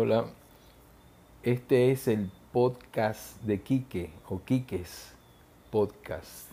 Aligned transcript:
Hola, 0.00 0.26
este 1.42 1.90
es 1.90 2.06
el 2.06 2.30
podcast 2.52 3.42
de 3.42 3.60
Quique 3.60 4.12
o 4.28 4.40
Quiques 4.44 5.12
Podcast. 5.72 6.48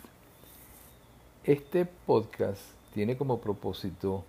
Este 1.44 1.84
podcast 1.84 2.60
tiene 2.92 3.16
como 3.16 3.38
propósito 3.38 4.24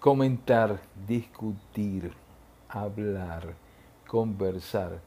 comentar, 0.00 0.80
discutir, 1.06 2.14
hablar, 2.68 3.54
conversar 4.08 4.98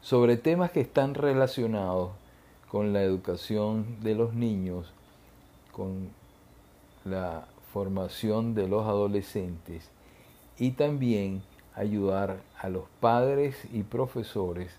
sobre 0.00 0.36
temas 0.36 0.72
que 0.72 0.80
están 0.80 1.14
relacionados 1.14 2.10
con 2.68 2.92
la 2.92 3.04
educación 3.04 4.00
de 4.00 4.16
los 4.16 4.34
niños, 4.34 4.92
con 5.70 6.08
la 7.04 7.46
formación 7.72 8.56
de 8.56 8.66
los 8.66 8.84
adolescentes 8.84 9.92
y 10.58 10.72
también 10.72 11.42
ayudar 11.74 12.40
a 12.58 12.68
los 12.68 12.84
padres 13.00 13.56
y 13.72 13.82
profesores 13.82 14.70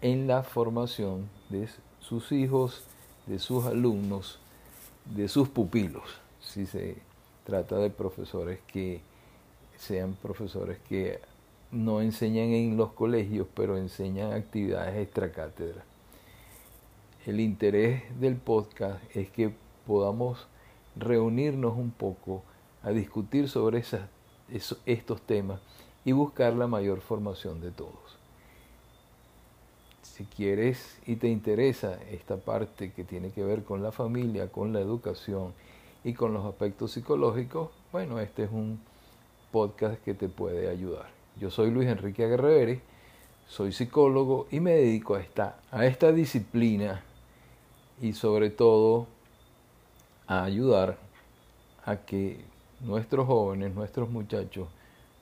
en 0.00 0.26
la 0.26 0.42
formación 0.42 1.28
de 1.48 1.68
sus 2.00 2.32
hijos, 2.32 2.84
de 3.26 3.38
sus 3.38 3.66
alumnos, 3.66 4.38
de 5.04 5.28
sus 5.28 5.48
pupilos, 5.48 6.20
si 6.40 6.66
se 6.66 6.96
trata 7.44 7.76
de 7.76 7.90
profesores 7.90 8.60
que 8.66 9.00
sean 9.76 10.14
profesores 10.14 10.78
que 10.88 11.20
no 11.72 12.00
enseñan 12.00 12.48
en 12.48 12.76
los 12.76 12.92
colegios, 12.92 13.46
pero 13.54 13.76
enseñan 13.76 14.32
actividades 14.32 14.96
extracátedra. 14.96 15.82
El 17.26 17.40
interés 17.40 18.02
del 18.20 18.36
podcast 18.36 19.02
es 19.16 19.30
que 19.30 19.54
podamos 19.86 20.46
reunirnos 20.96 21.76
un 21.76 21.90
poco 21.90 22.42
a 22.82 22.90
discutir 22.90 23.48
sobre 23.48 23.78
esas, 23.78 24.02
estos 24.86 25.20
temas 25.22 25.60
y 26.04 26.12
buscar 26.12 26.54
la 26.54 26.66
mayor 26.66 27.00
formación 27.00 27.60
de 27.60 27.70
todos. 27.70 28.18
Si 30.02 30.24
quieres 30.24 30.98
y 31.06 31.16
te 31.16 31.28
interesa 31.28 31.98
esta 32.10 32.36
parte 32.36 32.92
que 32.92 33.04
tiene 33.04 33.30
que 33.30 33.44
ver 33.44 33.64
con 33.64 33.82
la 33.82 33.92
familia, 33.92 34.48
con 34.48 34.72
la 34.72 34.80
educación 34.80 35.54
y 36.04 36.12
con 36.12 36.34
los 36.34 36.44
aspectos 36.44 36.92
psicológicos, 36.92 37.70
bueno, 37.92 38.20
este 38.20 38.44
es 38.44 38.50
un 38.50 38.80
podcast 39.50 40.02
que 40.02 40.14
te 40.14 40.28
puede 40.28 40.68
ayudar. 40.68 41.08
Yo 41.40 41.50
soy 41.50 41.70
Luis 41.70 41.88
Enrique 41.88 42.24
Aguerrevere, 42.24 42.80
soy 43.48 43.72
psicólogo 43.72 44.48
y 44.50 44.60
me 44.60 44.72
dedico 44.72 45.14
a 45.14 45.20
esta, 45.20 45.60
a 45.70 45.86
esta 45.86 46.12
disciplina 46.12 47.02
y 48.00 48.12
sobre 48.12 48.50
todo 48.50 49.06
a 50.26 50.44
ayudar 50.44 50.98
a 51.84 51.96
que 51.96 52.51
nuestros 52.82 53.26
jóvenes, 53.26 53.74
nuestros 53.74 54.10
muchachos, 54.10 54.68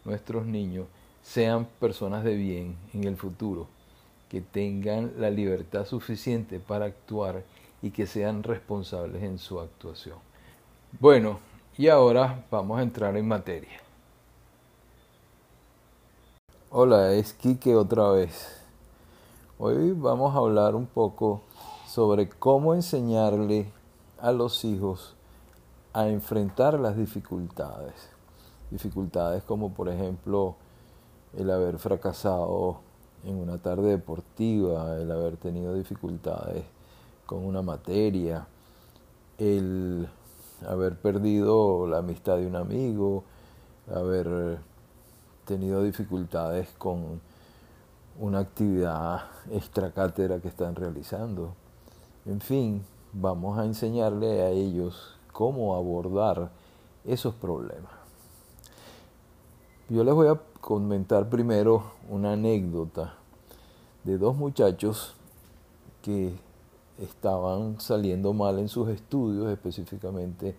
nuestros 0.04 0.46
niños 0.46 0.86
sean 1.22 1.66
personas 1.78 2.24
de 2.24 2.34
bien 2.34 2.76
en 2.94 3.04
el 3.04 3.16
futuro, 3.16 3.66
que 4.28 4.40
tengan 4.40 5.12
la 5.18 5.30
libertad 5.30 5.84
suficiente 5.84 6.58
para 6.60 6.86
actuar 6.86 7.42
y 7.82 7.90
que 7.90 8.06
sean 8.06 8.42
responsables 8.42 9.22
en 9.22 9.38
su 9.38 9.60
actuación. 9.60 10.16
Bueno, 10.98 11.38
y 11.76 11.88
ahora 11.88 12.44
vamos 12.50 12.78
a 12.78 12.82
entrar 12.82 13.16
en 13.16 13.28
materia. 13.28 13.80
Hola, 16.70 17.12
es 17.12 17.32
Quique 17.32 17.74
otra 17.74 18.10
vez. 18.10 18.62
Hoy 19.58 19.92
vamos 19.92 20.34
a 20.34 20.38
hablar 20.38 20.74
un 20.74 20.86
poco 20.86 21.42
sobre 21.86 22.28
cómo 22.28 22.74
enseñarle 22.74 23.70
a 24.18 24.32
los 24.32 24.64
hijos 24.64 25.16
a 25.92 26.08
enfrentar 26.08 26.78
las 26.78 26.96
dificultades. 26.96 28.10
Dificultades 28.70 29.42
como 29.42 29.74
por 29.74 29.88
ejemplo 29.88 30.56
el 31.36 31.50
haber 31.50 31.78
fracasado 31.78 32.80
en 33.24 33.36
una 33.36 33.58
tarde 33.58 33.90
deportiva, 33.90 34.96
el 34.96 35.10
haber 35.10 35.36
tenido 35.36 35.74
dificultades 35.74 36.64
con 37.26 37.44
una 37.44 37.62
materia, 37.62 38.46
el 39.38 40.08
haber 40.66 40.96
perdido 40.96 41.86
la 41.86 41.98
amistad 41.98 42.36
de 42.36 42.46
un 42.46 42.56
amigo, 42.56 43.24
haber 43.92 44.58
tenido 45.44 45.82
dificultades 45.82 46.68
con 46.78 47.20
una 48.18 48.40
actividad 48.40 49.22
extracátedra 49.50 50.40
que 50.40 50.48
están 50.48 50.74
realizando. 50.74 51.54
En 52.26 52.40
fin, 52.40 52.84
vamos 53.12 53.58
a 53.58 53.64
enseñarle 53.64 54.42
a 54.42 54.50
ellos 54.50 55.19
cómo 55.32 55.74
abordar 55.76 56.50
esos 57.04 57.34
problemas. 57.34 57.92
Yo 59.88 60.04
les 60.04 60.14
voy 60.14 60.28
a 60.28 60.40
comentar 60.60 61.28
primero 61.28 61.82
una 62.08 62.34
anécdota 62.34 63.14
de 64.04 64.18
dos 64.18 64.36
muchachos 64.36 65.14
que 66.02 66.32
estaban 66.98 67.80
saliendo 67.80 68.32
mal 68.32 68.58
en 68.58 68.68
sus 68.68 68.88
estudios, 68.88 69.50
específicamente 69.50 70.56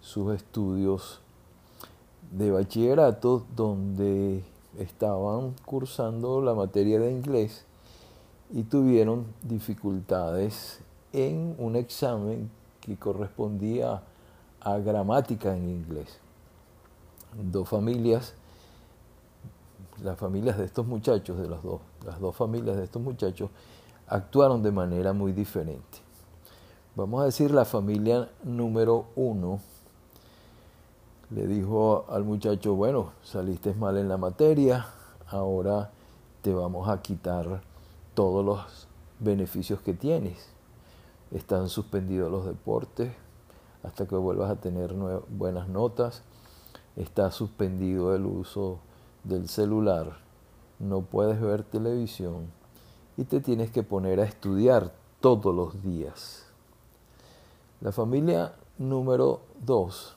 sus 0.00 0.34
estudios 0.34 1.20
de 2.30 2.50
bachillerato, 2.50 3.44
donde 3.56 4.44
estaban 4.78 5.54
cursando 5.64 6.40
la 6.40 6.54
materia 6.54 7.00
de 7.00 7.10
inglés 7.10 7.64
y 8.52 8.62
tuvieron 8.64 9.26
dificultades 9.42 10.80
en 11.12 11.56
un 11.58 11.76
examen 11.76 12.50
que 12.80 12.96
correspondía 12.96 14.02
a 14.60 14.78
gramática 14.78 15.56
en 15.56 15.68
inglés. 15.68 16.18
Dos 17.34 17.68
familias, 17.68 18.34
las 20.02 20.18
familias 20.18 20.58
de 20.58 20.64
estos 20.64 20.86
muchachos, 20.86 21.38
de 21.38 21.48
los 21.48 21.62
dos, 21.62 21.80
las 22.04 22.20
dos 22.20 22.34
familias 22.34 22.76
de 22.76 22.84
estos 22.84 23.02
muchachos, 23.02 23.50
actuaron 24.06 24.62
de 24.62 24.72
manera 24.72 25.12
muy 25.12 25.32
diferente. 25.32 25.98
Vamos 26.96 27.22
a 27.22 27.26
decir 27.26 27.50
la 27.52 27.64
familia 27.64 28.28
número 28.42 29.06
uno 29.14 29.60
le 31.30 31.46
dijo 31.46 32.06
al 32.08 32.24
muchacho, 32.24 32.74
bueno, 32.74 33.12
saliste 33.22 33.72
mal 33.74 33.96
en 33.96 34.08
la 34.08 34.16
materia, 34.16 34.86
ahora 35.28 35.92
te 36.42 36.52
vamos 36.52 36.88
a 36.88 37.00
quitar 37.00 37.62
todos 38.14 38.44
los 38.44 38.88
beneficios 39.20 39.80
que 39.80 39.94
tienes 39.94 40.50
están 41.32 41.68
suspendidos 41.68 42.30
los 42.30 42.46
deportes 42.46 43.12
hasta 43.82 44.06
que 44.06 44.16
vuelvas 44.16 44.50
a 44.50 44.56
tener 44.56 44.94
buenas 45.28 45.68
notas, 45.68 46.22
está 46.96 47.30
suspendido 47.30 48.14
el 48.14 48.26
uso 48.26 48.78
del 49.24 49.48
celular, 49.48 50.18
no 50.78 51.02
puedes 51.02 51.40
ver 51.40 51.62
televisión 51.62 52.50
y 53.16 53.24
te 53.24 53.40
tienes 53.40 53.70
que 53.70 53.82
poner 53.82 54.20
a 54.20 54.24
estudiar 54.24 54.92
todos 55.20 55.54
los 55.54 55.82
días. 55.82 56.46
La 57.80 57.92
familia 57.92 58.54
número 58.78 59.40
2 59.64 60.16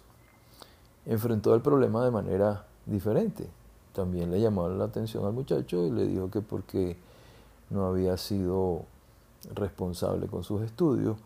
enfrentó 1.05 1.53
el 1.53 1.61
problema 1.61 2.03
de 2.03 2.11
manera 2.11 2.65
diferente. 2.85 3.47
También 3.93 4.31
le 4.31 4.41
llamó 4.41 4.67
la 4.69 4.85
atención 4.85 5.25
al 5.25 5.33
muchacho 5.33 5.85
y 5.85 5.91
le 5.91 6.07
dijo 6.07 6.29
que 6.31 6.41
porque 6.41 6.97
no 7.69 7.85
había 7.85 8.17
sido 8.17 8.85
responsable 9.53 10.27
con 10.27 10.43
sus 10.43 10.61
estudios, 10.61 11.17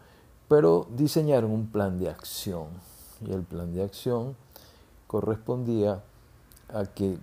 pero 0.48 0.88
diseñaron 0.96 1.52
un 1.52 1.68
plan 1.68 2.00
de 2.00 2.10
acción. 2.10 2.68
Y 3.26 3.32
el 3.32 3.44
plan 3.44 3.74
de 3.74 3.84
acción 3.84 4.36
correspondía 5.08 6.04
a 6.74 6.86
que 6.86 7.18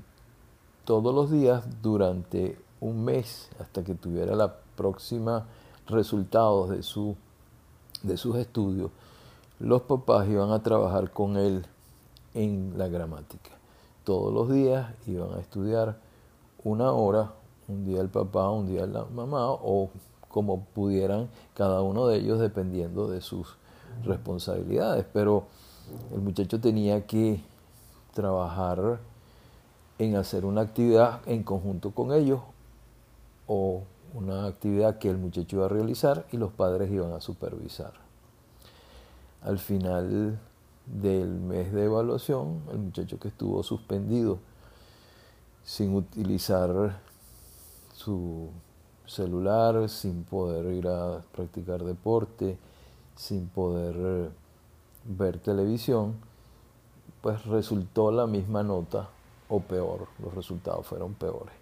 todos 0.85 1.15
los 1.15 1.31
días 1.31 1.65
durante 1.83 2.59
un 2.81 3.05
mes, 3.05 3.49
hasta 3.61 3.83
que 3.83 3.95
tuviera 3.95 4.35
la 4.35 4.55
próxima 4.77 5.47
resultados 5.87 6.71
de, 6.71 6.83
su, 6.83 7.17
de 8.03 8.17
sus 8.17 8.37
estudios, 8.37 8.91
los 9.61 9.83
papás 9.83 10.29
iban 10.29 10.51
a 10.51 10.63
trabajar 10.63 11.11
con 11.11 11.37
él 11.37 11.67
en 12.35 12.75
la 12.77 12.89
gramática. 12.89 13.51
Todos 14.05 14.33
los 14.33 14.51
días 14.51 14.93
iban 15.07 15.33
a 15.35 15.41
estudiar 15.41 15.99
una 16.63 16.93
hora, 16.93 17.33
un 17.69 17.87
día 17.87 18.01
el 18.01 18.09
papá, 18.09 18.51
un 18.51 18.67
día 18.67 18.87
la 18.87 19.05
mamá, 19.05 19.51
o 19.51 19.91
como 20.35 20.65
pudieran 20.65 21.29
cada 21.55 21.81
uno 21.83 22.09
de 22.09 22.17
ellos 22.17 22.41
dependiendo 22.41 23.07
de 23.07 23.21
sus 23.21 23.57
responsabilidades. 24.03 25.07
Pero 25.13 25.45
el 26.13 26.23
muchacho 26.23 26.61
tenía 26.61 27.07
que 27.07 27.41
trabajar 28.15 28.99
en 29.97 30.17
hacer 30.17 30.45
una 30.45 30.63
actividad 30.63 31.21
en 31.27 31.45
conjunto 31.45 31.93
con 31.93 32.13
ellos 32.13 32.41
o 33.47 33.85
una 34.13 34.47
actividad 34.47 34.99
que 34.99 35.09
el 35.09 35.19
muchacho 35.19 35.55
iba 35.55 35.67
a 35.67 35.69
realizar 35.69 36.27
y 36.33 36.37
los 36.37 36.51
padres 36.51 36.91
iban 36.91 37.13
a 37.13 37.21
supervisar. 37.21 37.93
Al 39.41 39.61
final 39.61 40.41
del 40.85 41.29
mes 41.29 41.73
de 41.73 41.85
evaluación, 41.85 42.61
el 42.73 42.79
muchacho 42.79 43.21
que 43.21 43.29
estuvo 43.29 43.63
suspendido 43.63 44.41
sin 45.63 45.95
utilizar 45.95 46.99
su 47.93 48.51
celular, 49.07 49.89
sin 49.89 50.25
poder 50.25 50.73
ir 50.73 50.89
a 50.89 51.23
practicar 51.33 51.85
deporte, 51.85 52.59
sin 53.17 53.49
poder 53.49 53.95
eh, 53.99 54.31
ver 55.05 55.39
televisión, 55.39 56.15
pues 57.21 57.45
resultó 57.47 58.11
la 58.11 58.27
misma 58.27 58.63
nota 58.63 59.09
o 59.49 59.61
peor, 59.61 60.09
los 60.23 60.35
resultados 60.35 60.87
fueron 60.87 61.15
peores. 61.15 61.55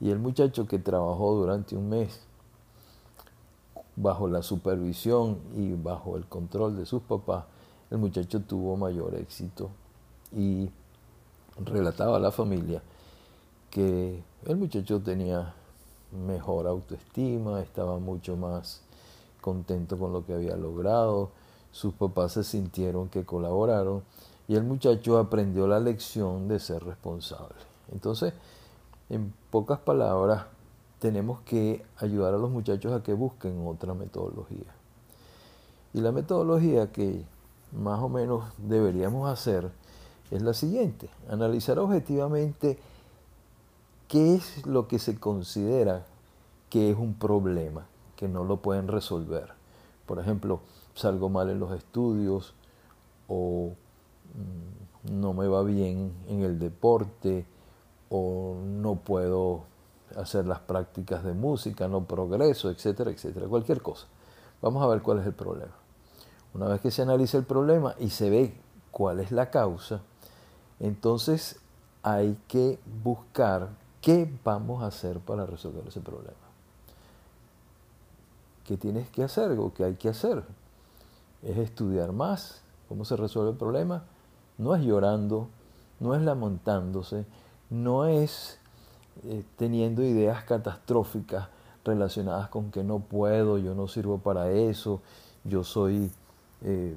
Y 0.00 0.10
el 0.10 0.18
muchacho 0.18 0.66
que 0.66 0.78
trabajó 0.78 1.34
durante 1.34 1.76
un 1.76 1.88
mes 1.88 2.20
bajo 3.96 4.28
la 4.28 4.42
supervisión 4.42 5.38
y 5.56 5.72
bajo 5.74 6.16
el 6.16 6.26
control 6.26 6.76
de 6.76 6.84
sus 6.84 7.02
papás, 7.02 7.44
el 7.90 7.98
muchacho 7.98 8.40
tuvo 8.40 8.76
mayor 8.76 9.14
éxito 9.14 9.70
y 10.32 10.68
relataba 11.64 12.16
a 12.16 12.20
la 12.20 12.32
familia 12.32 12.82
que 13.70 14.22
el 14.46 14.56
muchacho 14.56 15.00
tenía 15.00 15.54
mejor 16.14 16.66
autoestima, 16.66 17.60
estaba 17.60 17.98
mucho 17.98 18.36
más 18.36 18.80
contento 19.40 19.98
con 19.98 20.12
lo 20.12 20.24
que 20.24 20.34
había 20.34 20.56
logrado, 20.56 21.30
sus 21.70 21.92
papás 21.92 22.32
se 22.32 22.44
sintieron 22.44 23.08
que 23.08 23.24
colaboraron 23.24 24.02
y 24.48 24.54
el 24.54 24.62
muchacho 24.62 25.18
aprendió 25.18 25.66
la 25.66 25.80
lección 25.80 26.48
de 26.48 26.58
ser 26.58 26.84
responsable. 26.84 27.56
Entonces, 27.92 28.32
en 29.10 29.32
pocas 29.50 29.78
palabras, 29.80 30.46
tenemos 30.98 31.40
que 31.40 31.84
ayudar 31.98 32.34
a 32.34 32.38
los 32.38 32.50
muchachos 32.50 32.92
a 32.92 33.02
que 33.02 33.12
busquen 33.12 33.66
otra 33.66 33.92
metodología. 33.94 34.72
Y 35.92 36.00
la 36.00 36.12
metodología 36.12 36.90
que 36.92 37.24
más 37.72 38.00
o 38.00 38.08
menos 38.08 38.44
deberíamos 38.58 39.30
hacer 39.30 39.70
es 40.30 40.42
la 40.42 40.54
siguiente, 40.54 41.08
analizar 41.28 41.78
objetivamente 41.78 42.78
qué 44.08 44.34
es 44.34 44.66
lo 44.66 44.88
que 44.88 44.98
se 44.98 45.18
considera 45.18 46.06
que 46.70 46.90
es 46.90 46.96
un 46.96 47.14
problema, 47.14 47.86
que 48.16 48.28
no 48.28 48.44
lo 48.44 48.58
pueden 48.58 48.88
resolver. 48.88 49.52
Por 50.06 50.18
ejemplo, 50.18 50.60
salgo 50.94 51.28
mal 51.28 51.50
en 51.50 51.60
los 51.60 51.72
estudios 51.72 52.54
o 53.28 53.72
mm, 54.34 55.20
no 55.20 55.34
me 55.34 55.46
va 55.46 55.62
bien 55.62 56.12
en 56.28 56.42
el 56.42 56.58
deporte 56.58 57.46
o 58.10 58.56
no 58.64 58.96
puedo 58.96 59.64
hacer 60.16 60.46
las 60.46 60.60
prácticas 60.60 61.24
de 61.24 61.32
música, 61.32 61.88
no 61.88 62.04
progreso, 62.04 62.70
etcétera, 62.70 63.10
etcétera, 63.10 63.46
cualquier 63.46 63.82
cosa. 63.82 64.06
Vamos 64.62 64.82
a 64.82 64.86
ver 64.86 65.02
cuál 65.02 65.18
es 65.18 65.26
el 65.26 65.32
problema. 65.34 65.74
Una 66.54 66.66
vez 66.68 66.80
que 66.80 66.90
se 66.90 67.02
analiza 67.02 67.36
el 67.36 67.44
problema 67.44 67.94
y 67.98 68.10
se 68.10 68.30
ve 68.30 68.54
cuál 68.90 69.20
es 69.20 69.32
la 69.32 69.50
causa, 69.50 70.02
entonces 70.78 71.60
hay 72.02 72.38
que 72.46 72.78
buscar 73.02 73.70
qué 74.04 74.30
vamos 74.44 74.82
a 74.82 74.88
hacer 74.88 75.18
para 75.18 75.46
resolver 75.46 75.82
ese 75.88 76.00
problema. 76.00 76.34
¿Qué 78.66 78.76
tienes 78.76 79.08
que 79.08 79.22
hacer 79.22 79.58
o 79.58 79.72
qué 79.72 79.84
hay 79.84 79.94
que 79.94 80.10
hacer? 80.10 80.44
Es 81.42 81.56
estudiar 81.56 82.12
más 82.12 82.60
cómo 82.86 83.06
se 83.06 83.16
resuelve 83.16 83.52
el 83.52 83.56
problema. 83.56 84.04
No 84.58 84.74
es 84.74 84.82
llorando, 84.84 85.48
no 86.00 86.14
es 86.14 86.20
lamentándose, 86.20 87.24
no 87.70 88.04
es 88.04 88.58
eh, 89.24 89.42
teniendo 89.56 90.02
ideas 90.02 90.44
catastróficas 90.44 91.48
relacionadas 91.82 92.50
con 92.50 92.70
que 92.70 92.84
no 92.84 92.98
puedo, 92.98 93.56
yo 93.56 93.74
no 93.74 93.88
sirvo 93.88 94.18
para 94.18 94.50
eso, 94.50 95.00
yo 95.44 95.64
soy, 95.64 96.10
eh, 96.62 96.94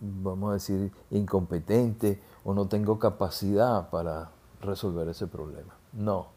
vamos 0.00 0.50
a 0.50 0.52
decir, 0.54 0.92
incompetente 1.10 2.20
o 2.44 2.52
no 2.52 2.68
tengo 2.68 2.98
capacidad 2.98 3.88
para 3.88 4.30
resolver 4.60 5.08
ese 5.08 5.26
problema. 5.26 5.77
No, 5.92 6.28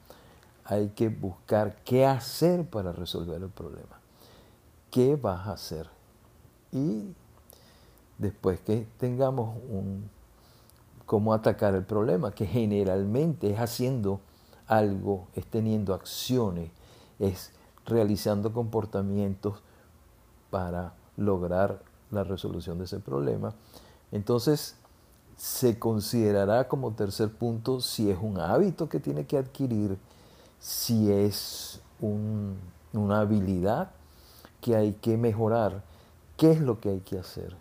hay 0.65 0.89
que 0.89 1.09
buscar 1.09 1.77
qué 1.83 2.05
hacer 2.05 2.65
para 2.65 2.91
resolver 2.91 3.41
el 3.41 3.49
problema. 3.49 3.99
¿Qué 4.89 5.15
vas 5.15 5.47
a 5.47 5.53
hacer? 5.53 5.89
Y 6.71 7.13
después 8.17 8.59
que 8.61 8.87
tengamos 8.97 9.57
cómo 11.05 11.33
atacar 11.33 11.75
el 11.75 11.83
problema, 11.83 12.31
que 12.31 12.45
generalmente 12.45 13.51
es 13.51 13.59
haciendo 13.59 14.21
algo, 14.67 15.27
es 15.35 15.45
teniendo 15.47 15.93
acciones, 15.93 16.71
es 17.19 17.51
realizando 17.85 18.53
comportamientos 18.53 19.61
para 20.49 20.93
lograr 21.17 21.81
la 22.11 22.23
resolución 22.23 22.77
de 22.77 22.85
ese 22.85 22.99
problema. 22.99 23.53
Entonces, 24.11 24.75
se 25.41 25.79
considerará 25.79 26.67
como 26.67 26.91
tercer 26.91 27.31
punto 27.31 27.81
si 27.81 28.11
es 28.11 28.17
un 28.21 28.39
hábito 28.39 28.87
que 28.87 28.99
tiene 28.99 29.25
que 29.25 29.39
adquirir, 29.39 29.97
si 30.59 31.11
es 31.11 31.81
una 31.99 33.21
habilidad 33.21 33.89
que 34.61 34.75
hay 34.75 34.93
que 34.93 35.17
mejorar, 35.17 35.81
qué 36.37 36.51
es 36.51 36.61
lo 36.61 36.79
que 36.79 36.89
hay 36.89 36.99
que 36.99 37.17
hacer. 37.17 37.55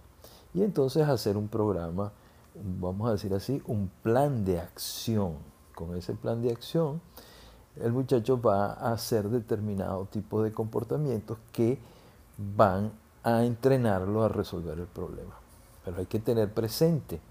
Y 0.52 0.62
entonces 0.62 1.08
hacer 1.08 1.38
un 1.38 1.48
programa, 1.48 2.12
vamos 2.54 3.08
a 3.08 3.12
decir 3.12 3.32
así, 3.32 3.62
un 3.66 3.90
plan 4.02 4.44
de 4.44 4.60
acción. 4.60 5.36
Con 5.74 5.96
ese 5.96 6.12
plan 6.12 6.42
de 6.42 6.50
acción, 6.50 7.00
el 7.80 7.92
muchacho 7.92 8.38
va 8.38 8.74
a 8.74 8.92
hacer 8.92 9.30
determinado 9.30 10.04
tipo 10.04 10.42
de 10.42 10.52
comportamientos 10.52 11.38
que 11.50 11.78
van 12.36 12.92
a 13.22 13.42
entrenarlo 13.42 14.22
a 14.22 14.28
resolver 14.28 14.78
el 14.78 14.86
problema. 14.86 15.32
Pero 15.82 15.96
hay 15.96 16.06
que 16.06 16.18
tener 16.18 16.52
presente 16.52 17.22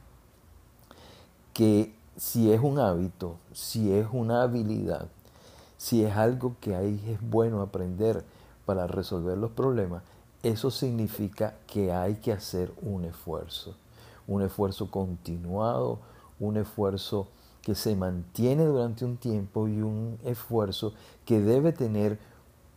que 1.60 1.94
si 2.16 2.54
es 2.54 2.62
un 2.62 2.80
hábito, 2.80 3.36
si 3.52 3.92
es 3.92 4.08
una 4.14 4.44
habilidad, 4.44 5.10
si 5.76 6.06
es 6.06 6.16
algo 6.16 6.56
que 6.62 6.74
ahí 6.74 7.04
es 7.06 7.20
bueno 7.20 7.62
aprender, 7.62 8.24
para 8.66 8.88
resolver 8.88 9.38
los 9.38 9.52
problemas, 9.52 10.02
eso 10.42 10.72
significa 10.72 11.56
que 11.68 11.92
hay 11.92 12.16
que 12.16 12.32
hacer 12.32 12.72
un 12.82 13.04
esfuerzo, 13.04 13.76
un 14.26 14.42
esfuerzo 14.42 14.90
continuado, 14.90 16.00
un 16.40 16.56
esfuerzo 16.56 17.28
que 17.62 17.76
se 17.76 17.94
mantiene 17.94 18.64
durante 18.64 19.04
un 19.04 19.18
tiempo 19.18 19.68
y 19.68 19.82
un 19.82 20.18
esfuerzo 20.24 20.94
que 21.26 21.42
debe 21.42 21.74
tener 21.74 22.20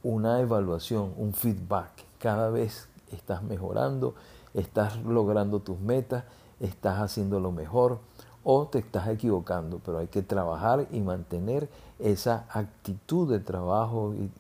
una 0.03 0.41
evaluación, 0.41 1.15
un 1.17 1.35
feedback. 1.35 1.93
Cada 2.19 2.51
vez 2.51 2.89
estás 3.13 3.45
mejorando, 3.45 4.17
estás 4.55 4.97
logrando 5.05 5.61
tus 5.61 5.79
metas, 5.79 6.25
estás 6.59 6.99
haciendo 6.99 7.39
lo 7.39 7.53
mejor 7.53 8.01
o 8.45 8.67
te 8.67 8.79
estás 8.79 9.09
equivocando, 9.09 9.81
pero 9.85 9.99
hay 9.99 10.09
que 10.09 10.23
trabajar 10.23 10.87
y 10.91 11.01
mantener 11.01 11.69
esa 11.99 12.47
actitud 12.51 13.31
de 13.31 13.41
trabajo 13.41 14.15
y, 14.15 14.31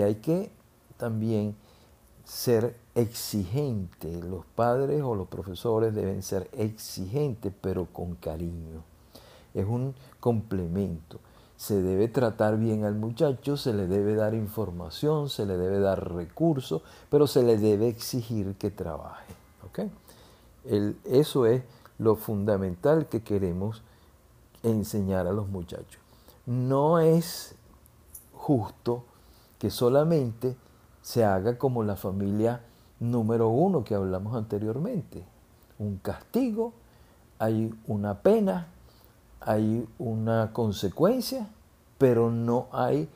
hay 0.00 0.14
que 0.16 0.50
también 0.96 1.54
ser 2.24 2.76
exigente. 2.94 4.22
Los 4.22 4.46
padres 4.46 5.02
o 5.02 5.14
los 5.14 5.28
profesores 5.28 5.94
deben 5.94 6.22
ser 6.22 6.48
exigentes, 6.52 7.52
pero 7.60 7.86
con 7.92 8.14
cariño. 8.14 8.82
Es 9.52 9.66
un 9.66 9.94
complemento. 10.18 11.18
Se 11.58 11.82
debe 11.82 12.08
tratar 12.08 12.56
bien 12.56 12.84
al 12.84 12.94
muchacho, 12.94 13.58
se 13.58 13.74
le 13.74 13.86
debe 13.86 14.14
dar 14.14 14.32
información, 14.32 15.28
se 15.28 15.44
le 15.44 15.58
debe 15.58 15.78
dar 15.78 16.14
recursos, 16.14 16.80
pero 17.10 17.26
se 17.26 17.42
le 17.42 17.58
debe 17.58 17.88
exigir 17.88 18.54
que 18.54 18.70
trabaje. 18.70 19.34
eso 21.04 21.46
es 21.46 21.62
lo 21.98 22.16
fundamental 22.16 23.06
que 23.06 23.22
queremos 23.22 23.82
enseñar 24.62 25.26
a 25.26 25.32
los 25.32 25.48
muchachos. 25.48 26.00
No 26.46 26.98
es 26.98 27.54
justo 28.34 29.04
que 29.58 29.70
solamente 29.70 30.56
se 31.02 31.24
haga 31.24 31.58
como 31.58 31.82
la 31.82 31.96
familia 31.96 32.60
número 33.00 33.48
uno 33.48 33.84
que 33.84 33.94
hablamos 33.94 34.34
anteriormente. 34.34 35.24
Un 35.78 35.98
castigo, 35.98 36.72
hay 37.38 37.74
una 37.86 38.20
pena, 38.20 38.68
hay 39.40 39.88
una 39.98 40.52
consecuencia, 40.52 41.48
pero 41.98 42.30
no 42.30 42.68
hay 42.72 43.08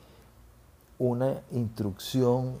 una 0.99 1.41
instrucción, 1.51 2.59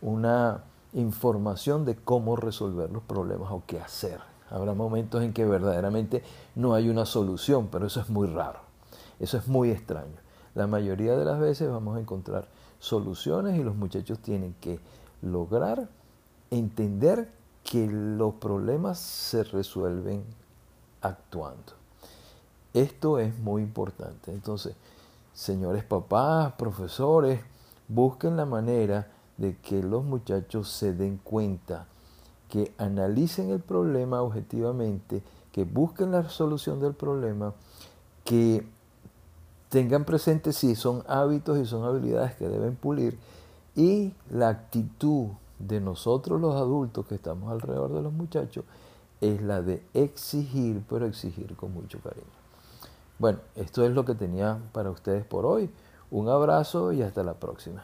una 0.00 0.62
información 0.92 1.84
de 1.84 1.96
cómo 1.96 2.36
resolver 2.36 2.90
los 2.90 3.02
problemas 3.02 3.50
o 3.50 3.62
qué 3.66 3.80
hacer. 3.80 4.35
Habrá 4.50 4.74
momentos 4.74 5.22
en 5.22 5.32
que 5.32 5.44
verdaderamente 5.44 6.22
no 6.54 6.74
hay 6.74 6.88
una 6.88 7.04
solución, 7.04 7.68
pero 7.70 7.86
eso 7.86 8.00
es 8.00 8.08
muy 8.08 8.28
raro, 8.28 8.60
eso 9.18 9.36
es 9.38 9.48
muy 9.48 9.70
extraño. 9.70 10.16
La 10.54 10.66
mayoría 10.66 11.16
de 11.16 11.24
las 11.24 11.38
veces 11.38 11.70
vamos 11.70 11.96
a 11.96 12.00
encontrar 12.00 12.46
soluciones 12.78 13.58
y 13.58 13.62
los 13.62 13.74
muchachos 13.74 14.18
tienen 14.20 14.54
que 14.60 14.78
lograr 15.22 15.88
entender 16.50 17.30
que 17.64 17.86
los 17.88 18.34
problemas 18.34 18.98
se 18.98 19.42
resuelven 19.42 20.24
actuando. 21.02 21.72
Esto 22.72 23.18
es 23.18 23.36
muy 23.38 23.62
importante. 23.62 24.32
Entonces, 24.32 24.76
señores 25.32 25.82
papás, 25.82 26.52
profesores, 26.52 27.40
busquen 27.88 28.36
la 28.36 28.46
manera 28.46 29.08
de 29.36 29.56
que 29.56 29.82
los 29.82 30.04
muchachos 30.04 30.70
se 30.70 30.92
den 30.92 31.18
cuenta, 31.18 31.86
que 32.48 32.72
analicen 32.78 33.50
el 33.50 33.60
problema 33.60 34.22
objetivamente, 34.22 35.22
que 35.52 35.64
busquen 35.64 36.12
la 36.12 36.28
solución 36.28 36.80
del 36.80 36.94
problema, 36.94 37.54
que 38.24 38.66
tengan 39.68 40.04
presente 40.04 40.52
si 40.52 40.74
son 40.74 41.02
hábitos 41.08 41.58
y 41.58 41.66
son 41.66 41.84
habilidades 41.84 42.34
que 42.36 42.48
deben 42.48 42.76
pulir 42.76 43.18
y 43.74 44.12
la 44.30 44.48
actitud 44.48 45.28
de 45.58 45.80
nosotros 45.80 46.40
los 46.40 46.54
adultos 46.54 47.06
que 47.06 47.14
estamos 47.14 47.50
alrededor 47.50 47.92
de 47.92 48.02
los 48.02 48.12
muchachos 48.12 48.64
es 49.20 49.40
la 49.42 49.62
de 49.62 49.82
exigir, 49.94 50.82
pero 50.88 51.06
exigir 51.06 51.56
con 51.56 51.72
mucho 51.72 51.98
cariño. 52.00 52.26
Bueno, 53.18 53.38
esto 53.54 53.84
es 53.84 53.92
lo 53.92 54.04
que 54.04 54.14
tenía 54.14 54.58
para 54.72 54.90
ustedes 54.90 55.24
por 55.24 55.46
hoy. 55.46 55.70
Un 56.10 56.28
abrazo 56.28 56.92
y 56.92 57.02
hasta 57.02 57.22
la 57.22 57.34
próxima. 57.34 57.82